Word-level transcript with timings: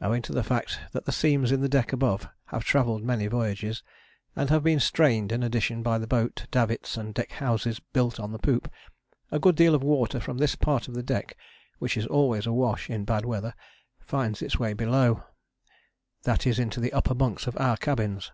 Owing 0.00 0.20
to 0.22 0.32
the 0.32 0.42
fact 0.42 0.80
that 0.90 1.04
the 1.04 1.12
seams 1.12 1.52
in 1.52 1.60
the 1.60 1.68
deck 1.68 1.92
above 1.92 2.28
have 2.46 2.64
travelled 2.64 3.04
many 3.04 3.28
voyages, 3.28 3.84
and 4.34 4.50
have 4.50 4.64
been 4.64 4.80
strained 4.80 5.30
in 5.30 5.44
addition 5.44 5.80
by 5.80 5.96
the 5.96 6.08
boat 6.08 6.48
davits 6.50 6.96
and 6.96 7.14
deck 7.14 7.30
houses 7.30 7.78
built 7.78 8.18
on 8.18 8.32
the 8.32 8.40
poop, 8.40 8.68
a 9.30 9.38
good 9.38 9.54
deal 9.54 9.76
of 9.76 9.84
water 9.84 10.18
from 10.18 10.38
this 10.38 10.56
part 10.56 10.88
of 10.88 10.94
the 10.94 11.04
deck, 11.04 11.36
which 11.78 11.96
is 11.96 12.08
always 12.08 12.46
awash 12.48 12.90
in 12.90 13.04
bad 13.04 13.24
weather, 13.24 13.54
finds 14.00 14.42
its 14.42 14.58
way 14.58 14.72
below, 14.72 15.22
that 16.24 16.48
is 16.48 16.58
into 16.58 16.80
the 16.80 16.92
upper 16.92 17.14
bunks 17.14 17.46
of 17.46 17.56
our 17.60 17.76
cabins. 17.76 18.32